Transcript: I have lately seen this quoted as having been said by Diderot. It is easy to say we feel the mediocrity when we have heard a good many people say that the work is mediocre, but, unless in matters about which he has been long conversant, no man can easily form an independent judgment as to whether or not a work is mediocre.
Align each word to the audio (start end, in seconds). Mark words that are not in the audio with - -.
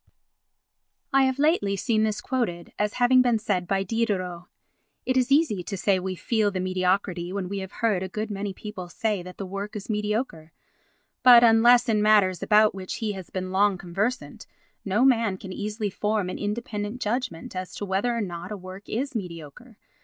I 1.13 1.25
have 1.25 1.37
lately 1.37 1.75
seen 1.75 2.01
this 2.01 2.21
quoted 2.21 2.73
as 2.79 2.93
having 2.95 3.21
been 3.21 3.37
said 3.37 3.67
by 3.67 3.83
Diderot. 3.83 4.45
It 5.05 5.15
is 5.15 5.31
easy 5.31 5.61
to 5.61 5.77
say 5.77 5.99
we 5.99 6.15
feel 6.15 6.49
the 6.49 6.59
mediocrity 6.59 7.31
when 7.31 7.47
we 7.47 7.59
have 7.59 7.71
heard 7.85 8.01
a 8.01 8.09
good 8.09 8.31
many 8.31 8.51
people 8.51 8.89
say 8.89 9.21
that 9.21 9.37
the 9.37 9.45
work 9.45 9.75
is 9.75 9.91
mediocre, 9.91 10.53
but, 11.21 11.43
unless 11.43 11.87
in 11.87 12.01
matters 12.01 12.41
about 12.41 12.73
which 12.73 12.95
he 12.95 13.11
has 13.11 13.29
been 13.29 13.51
long 13.51 13.77
conversant, 13.77 14.47
no 14.83 15.05
man 15.05 15.37
can 15.37 15.53
easily 15.53 15.91
form 15.91 16.31
an 16.31 16.39
independent 16.39 16.99
judgment 16.99 17.55
as 17.55 17.75
to 17.75 17.85
whether 17.85 18.17
or 18.17 18.21
not 18.21 18.51
a 18.51 18.57
work 18.57 18.89
is 18.89 19.13
mediocre. 19.13 19.77